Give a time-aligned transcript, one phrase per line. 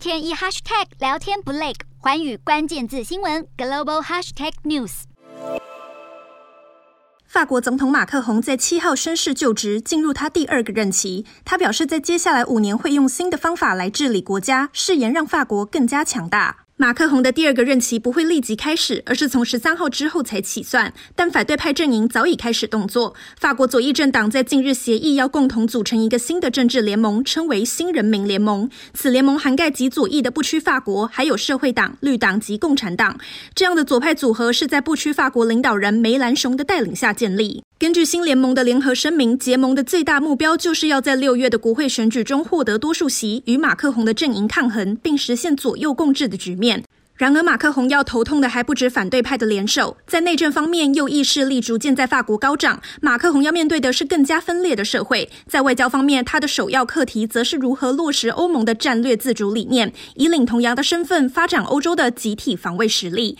[0.00, 5.02] 天一 hashtag 聊天不累，环宇关键字新闻 global hashtag news。
[7.26, 11.26] 法国总统马克宏在七号宣誓就职，进入他第二个任期。
[11.44, 16.64] 他表示，在接下来五年会用新的方法来治理国家，誓言让法国更加强大。
[16.80, 20.94] 马克宏的第二个任期不会立即开始，而是从十三号之后才起算。
[21.14, 23.14] 但反对派阵营早已开始动作。
[23.38, 28.70] 法国左翼政党在近日协议要共同组成一个新的政治联盟，称为新人民联盟。
[28.94, 33.18] 此联盟涵盖极左翼的不屈法国，还有社会党、绿党及共产党。
[33.54, 37.62] 这样的左派组合是在不屈法国领导人梅兰雄的带领下建立。
[37.80, 46.84] 根据新联盟的联合声明，结盟的最大目标就是要在六月的国会选举中获得多数席，与马克宏的阵营抗衡，并实现左右共治的局面。
[47.14, 52.82] 然而，马克宏要头痛的还不止反对派的联手，在内政方面，右翼势力逐渐在法国高涨。
[53.00, 55.30] 马克宏要面对的是更加分裂的社会。
[55.46, 63.38] 在外交方面，他的首要课题则是如何落实欧盟的战略自主理念，以领头羊的身份发展欧洲的集体防卫实力。